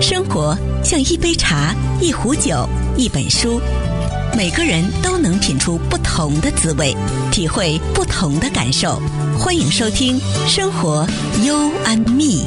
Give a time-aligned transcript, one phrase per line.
[0.00, 3.60] 生活像一杯茶，一壶酒，一本书，
[4.36, 6.94] 每个人都能品出不同的滋味，
[7.32, 9.00] 体会不同的感受。
[9.38, 11.06] 欢迎收听《生活
[11.44, 12.44] 优安蜜》。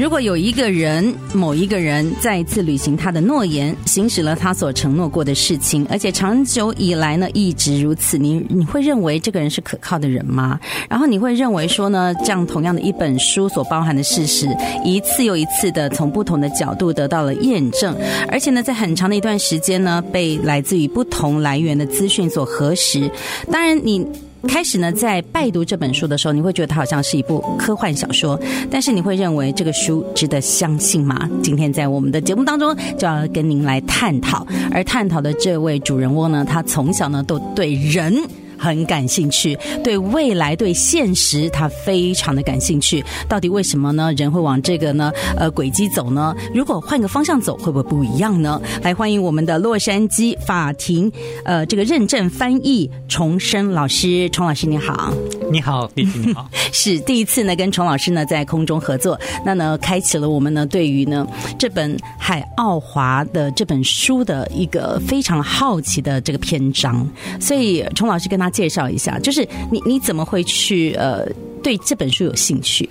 [0.00, 10.58] 如果有一个人，某一个人再一次履行他的诺言，行使了他所承诺过的事情，而且长久以来呢一直如此，你你会认为这个人是可靠的人吗？
[10.88, 14.48] 然后你会认为说呢，这样同样的一本书所包含的事实，
[14.82, 17.94] 一次又一次的从不同的角度得到了验证，
[18.28, 23.10] 而且呢，在很长的一段时间呢，被来自于不同来源的资讯所核实。
[23.52, 24.06] 当然你。
[24.48, 28.40] 开始呢，在拜读这本书的时候，你会觉得它好像是一部科幻小说，
[28.70, 31.28] 但是你会认为这个书值得相信吗？
[31.42, 38.14] 今天在我们的节目当中，就要跟您来探讨，而探讨的这位主人翁呢，他从小呢都对人。
[38.60, 43.02] 很感兴趣，对未来、对现实，他非常的感兴趣。
[43.26, 44.12] 到底为什么呢？
[44.12, 45.10] 人会往这个呢？
[45.36, 46.36] 呃，轨迹走呢？
[46.54, 48.60] 如果换个方向走，会不会不一样呢？
[48.82, 51.10] 来，欢迎我们的洛杉矶法庭
[51.44, 55.12] 呃这个认证翻译重生老师，崇老师你好，
[55.50, 61.26] 你好，丽萍你好，是第一次呢跟崇老师呢在空中合作，那呢开启了我们呢对于呢
[61.58, 67.04] 这本海奥华的这本书的一个非常好奇的这个篇章，
[67.40, 68.50] 所以崇老师跟他。
[68.50, 71.24] 介绍一下，就是你你怎么会去呃
[71.62, 72.86] 对这本书有兴趣？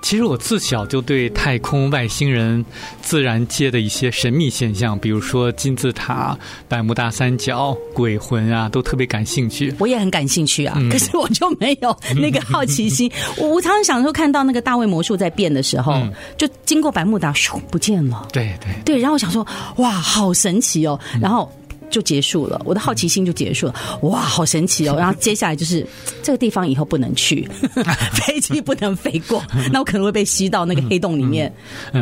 [0.00, 2.64] 其实我自小就对太空、外星人、
[3.00, 6.36] 自然界的一些神秘现象，比如说金字塔、
[6.68, 9.74] 百慕大三角、鬼魂啊，都特别感兴趣。
[9.78, 13.10] 我也很感兴趣啊，嗯、可是我就没有那个好奇心。
[13.36, 18.28] 我 我常常想说，看到那个大卫魔术在变的时候，嗯、就经过百慕大，咻不见了。
[18.32, 19.46] 对对对，然后我想说，
[19.76, 21.50] 哇，好神奇哦，然后。
[21.92, 23.74] 就结束了，我的好奇心就结束了。
[24.02, 24.96] 哇，好神奇哦！
[24.98, 25.86] 然后接下来就是
[26.22, 27.48] 这个地方以后不能去，
[28.26, 29.40] 飞机不能飞过，
[29.70, 31.52] 那我可能会被吸到那个黑洞里面，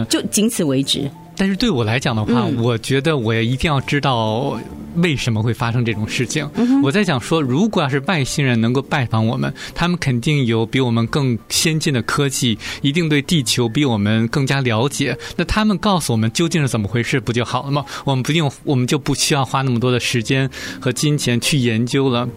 [0.08, 1.10] 就仅此为止。
[1.40, 4.60] 但是对我来讲的话，嗯、我觉得我也一定要知道
[4.96, 6.46] 为什么会发生这种事情。
[6.56, 15.16] 嗯、我在想说，如果要是外星人能够拜访我们，他们肯定有比我们更先进的科技，一定对地球比我们更加了解。
[15.34, 17.86] 那他们告诉我们究竟是怎么回事，不就好了吗？
[18.04, 22.28] 我们不用，我们就不需要花那么多的时间和金钱去研究了。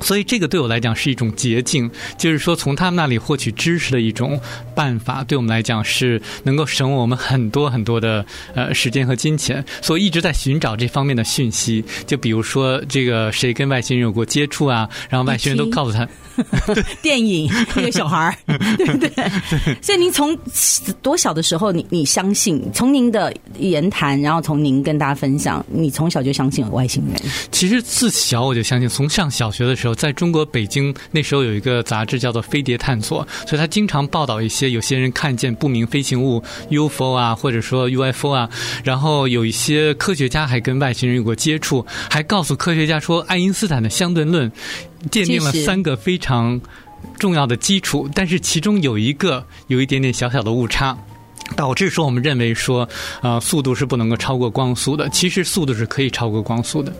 [0.00, 4.40] 所以这个对我来讲是一种捷径，就是说从他们那里获取知识的一种
[4.74, 9.64] 办法，对我们来讲是能够省我们很多很多的呃时间和金钱。
[9.82, 16.08] 所以一直在寻找这方面的讯息，就比如说这个谁跟外星人有过接触啊，然后外星人都告诉他。
[17.02, 18.34] 电影那个小孩儿，
[18.76, 19.10] 对不对？
[19.82, 20.36] 所以您从
[21.02, 22.62] 多小的时候，你你相信？
[22.72, 27.20] 从您的言谈，然后从您跟大家分享，你从小就相信有外星人？
[27.50, 38.48] 其实自小我就相信，从上小学的时候，在中国北京那时候有一个杂志叫做《飞碟探索》，所以他经常报道一些有些人看见不明飞行物 UFO 啊，或者说 UFO 啊，
[38.84, 44.50] 然后有一些科学家还跟外星人有过接触，还告诉科学家说爱因斯坦的相对论。
[45.10, 46.60] 奠定了三个非常
[47.18, 50.96] 重要的基础，但是其中有一个有一点点小小的误差，
[51.56, 52.88] 导致说我们认为说，
[53.22, 55.08] 呃，速度是不能够超过光速的。
[55.10, 56.92] 其实速度是可以超过光速的。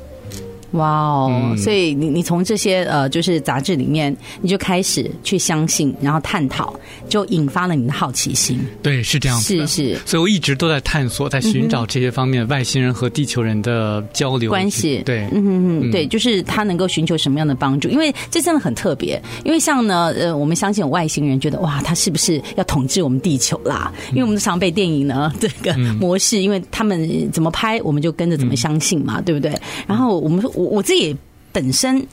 [0.73, 8.61] 哇哦嗯、所以你你从这些呃，就是杂志里面，你就开始去相信，然后探讨，就引发了你的好奇心。
[8.83, 9.67] 对，是这样子的。
[9.67, 9.99] 是是。
[10.05, 15.03] 所以我一直都在探索，在寻找这些方面外星人和地球人的交流关系。
[15.07, 17.89] 对，嗯嗯嗯，对，就是他能够寻求什么样的帮助？
[17.89, 19.21] 因为这真的很特别。
[19.45, 23.91] 因为像呢，呃，我们相信有外星人，觉得哇，他是不是要统治我们地球啦？
[24.11, 29.59] 因为我们常被电影呢这个模式，因为他们怎么拍，我们就跟着怎么相信嘛，对不对？
[29.87, 30.53] 然后我们说。
[30.59, 31.17] 我我自己
[31.53, 32.05] 本身，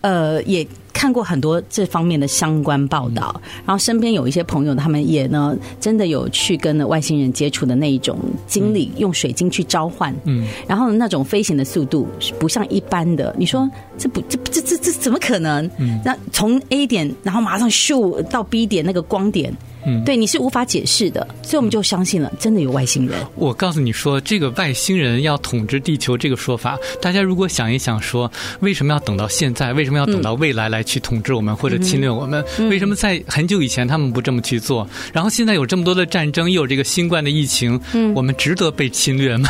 [0.00, 8.18] 呃，也看过很多这方面的相关报道，然后身边有一些朋友，他们也呢，真的有去跟外星人接触的那一种
[8.48, 12.08] 经历，用水晶去召唤，嗯，然后那种飞行的速度
[12.40, 15.64] 不像一般的，你说这不这这这这怎么可能？
[15.78, 19.56] 嗯，那从 A 点，然后马上咻到 B 点那个光点。
[19.86, 23.18] 嗯，对，你是无法解释的，所以我们就相信了，真的有外星人。
[23.34, 28.30] 我告诉你说，这个外星人要统治地球这个说法，大家如果想一想说，
[28.60, 29.72] 为什么要等到现在？
[29.72, 32.44] 为什么要等到未来来去统治我们或者侵略我们？
[32.70, 34.88] 为什么在很久以前他们不这么去做？
[35.12, 37.80] 然后现在有这么多的战争，又有这个新冠的疫情，
[38.14, 39.48] 我们值得被侵略吗？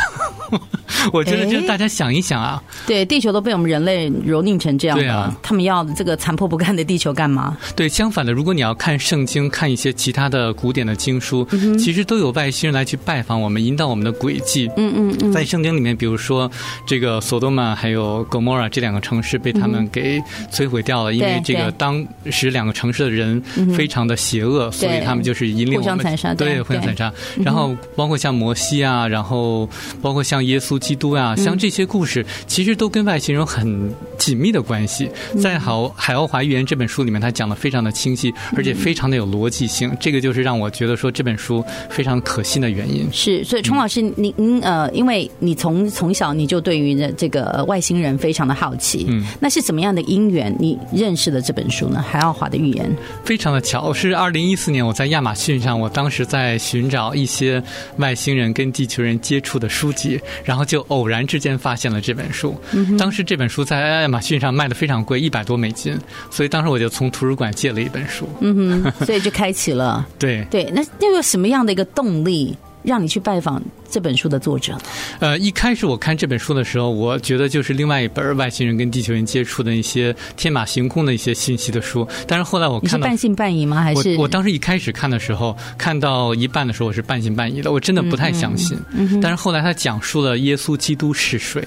[1.11, 7.57] 我觉得，就是大家想一想啊，对，地球都被我们人类蹂躏成这样对啊，他们要这个残破不堪的地球干嘛？
[7.75, 14.69] 对，相反的，如果你要看圣经，看一些其他的古典的经书，嗯、其实都有外星人来去拜访我们，引导我们的轨迹。
[14.77, 16.49] 嗯嗯嗯，在圣经里面，比如说
[16.85, 20.21] 这个索多玛还有葛摩尔这两个城市被他们给
[20.51, 23.41] 摧毁掉了，嗯、因为这个当时两个城市的人
[23.75, 27.11] 非常的邪恶，所以他们就是引领我们互相残杀，对，互相残杀。
[27.43, 29.67] 然后包括像摩西啊，然后
[30.01, 35.09] 包括像耶稣基督啊，像这些故事，其实都跟外星人很紧密的关系。
[35.41, 39.95] 在《海海奥华预言》这本书里面，他讲的非常的清晰，而且非常的有逻辑性。
[39.99, 43.07] 这个就是让我觉得说这本书非常可信的原因。
[43.11, 51.99] 是，所以冲老师，您您呃，因为你从从小你就对于这个外星人非常的好奇，嗯，那是怎么样的因缘你认识了这本书呢？
[52.01, 52.85] 《海奥华的预言》
[53.25, 57.61] 非常的巧，是二零一四年我在亚马逊上，我当时在寻找一些
[57.97, 62.55] 外星人跟地球人接触的书籍，然后就偶然之间发现了这本书。
[62.97, 65.97] 当时这本书在亚马逊上卖的非常贵，一百多美金，
[66.29, 68.27] 所以当时我就从图书馆借了一本书。
[68.41, 70.07] 嗯哼，所以就开启了。
[70.17, 72.57] 对对，那又有什么样的一个动力？
[72.83, 74.77] 让你去拜访这本书的作者。
[75.19, 82.07] 呃，一开始我看这本书的时候，我觉得就是另外一本外星人跟地球人接触的一些天马行空的一些信息的书。
[82.27, 83.81] 但是后来我看到，你是半信半疑吗？
[83.81, 88.77] 还是我我当时一开始看的时候，看到一半的时候，我是半信半疑的，我真的不太相信。
[88.91, 89.21] 嗯嗯。
[89.21, 91.65] 但是后来他讲述了耶稣基督是谁，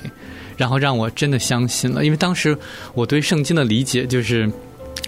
[0.56, 2.04] 然后让我真的相信了。
[2.04, 2.56] 因为当时
[2.94, 4.50] 我对圣经的理解就是。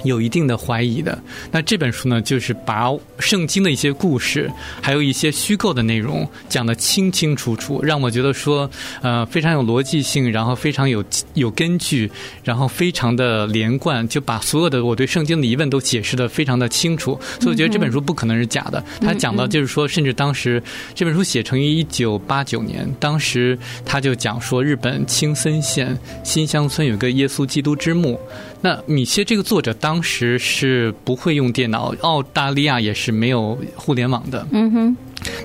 [0.05, 1.19] 有一定的怀疑的，
[1.51, 4.51] 那这本书呢，就是把圣经的一些故事，
[4.81, 8.71] 还有一些虚构的内容讲得清清楚楚，让我觉得说，
[9.03, 11.05] 呃，非常有逻辑性，然后非常有
[11.35, 12.11] 有根据，
[12.45, 18.83] 然后非常的连贯，就把所有的我对圣经的疑问都解释得非常的清楚，所以我觉得这本书不可能是假的。
[19.01, 20.63] 他讲到就是说，甚至当时
[20.95, 28.19] 这本书写成于一九八九年，当时他就讲说，日本青森县新乡村有个耶稣基督之墓。
[28.61, 34.47] 那米歇这个作者当时是不会用电脑，澳大利亚也是没有互联网的。
[34.53, 34.97] 嗯哼。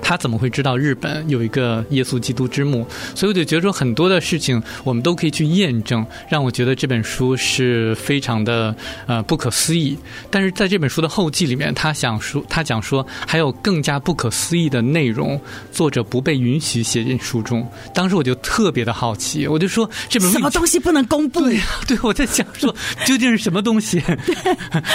[0.02, 2.86] 他怎么会知道日本有一个耶稣基督之墓？
[3.14, 8.74] 所以我就觉得说很多的事情我们都可以去验证，让我觉得这本书是非常的
[9.06, 9.96] 呃不可思议。
[10.30, 15.40] 但是在这本书的后记里面，他想说，他讲说还有更加不可思议的内容，
[15.72, 17.66] 作者不被允许写进书中。
[17.92, 21.40] 当时我就特别的好奇，我就说这本书什么东西不能公布？
[21.40, 22.74] 对呀，对，我在想说
[23.06, 24.02] 究竟是什么东西？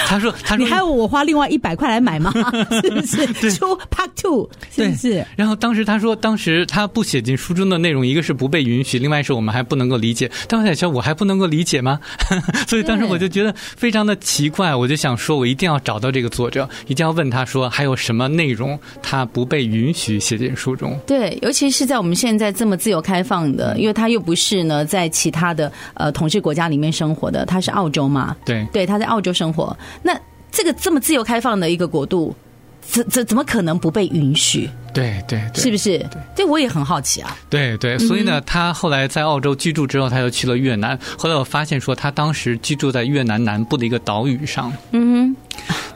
[0.06, 2.32] 他说，他说你还要我花另外一百块来买吗？
[2.82, 3.52] 是不是？
[3.52, 4.48] 出 Part Two。
[4.76, 5.24] 对，是。
[5.36, 10.30] 然后当时他说，当时他不写进书中的内容，一个是不被允许，另外是我们还不能够理解。
[10.48, 11.98] 但我在想，我还不能够理解吗？
[12.68, 20.98] 所以当时我就觉得非常的奇怪，我就想说，我一定要找到这个作者，一定要问他说，还有什么内容他不被允许写进书中？
[21.06, 28.36] 对，尤其是在我们现在这么自由开放的，因为他又不是呢在其他的呃统治国家里面生活的，他是澳洲嘛？
[28.44, 29.76] 对，对，他在澳洲生活。
[30.02, 30.18] 那
[30.52, 32.34] 这个这么自由开放的一个国度。
[32.80, 34.68] 怎怎怎么可能不被允许？
[34.92, 36.04] 对对对，是不是？
[36.34, 37.36] 这我也很好奇啊。
[37.48, 40.98] 对对，所以呢，他后来在澳洲居住之后，他又去了越南。
[41.16, 44.72] 后来我发现说，他当时居住在越南南部的一个岛屿上。
[44.92, 45.36] 嗯哼。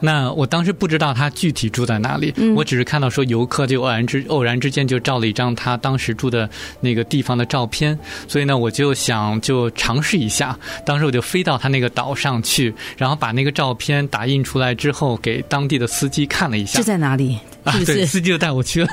[0.05, 6.47] 那我当时不知道他具体住在哪里，我只是看到说游客就偶然之偶然之间就照了一张他当时住的
[6.79, 7.97] 那个地方的照片，
[8.27, 10.57] 所以呢，我就想就尝试一下。
[10.85, 16.77] 当时我就飞到他那个岛上去，然后把那个照片打印出来之后，给当地的司机看了一下。
[16.77, 17.39] 是在哪里？
[17.63, 18.89] 啊，对，司机就带我去了。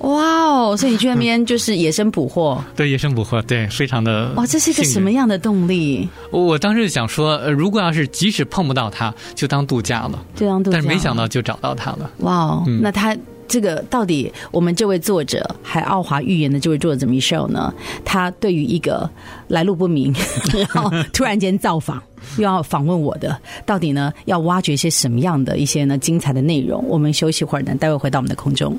[0.00, 0.76] 哇哦！
[0.76, 2.62] 所以你去那边就是野生捕获？
[2.74, 4.32] 对，野生捕获，对，非常的。
[4.36, 6.08] 哇，这是一个什么样的动力？
[6.30, 10.76] 我我当时想说，呃，如果要是即使碰不到它，就当度假了，就当度假。
[10.76, 12.10] 但是没想到就找到它了。
[12.18, 12.64] 哇哦！
[12.80, 13.16] 那他
[13.46, 17.74] 这个到底，我们这位作者《还奥华预言》的这位作者 Michelle 呢？
[18.04, 19.10] 他对于一个
[19.48, 20.14] 来路不明，
[20.56, 22.02] 然后突然间造访。
[22.36, 26.84] 又要访问我的，到底呢要挖掘一些什么样的一些呢精彩的内容？
[26.86, 28.78] 我们休息会儿呢，待会回到我们的空中。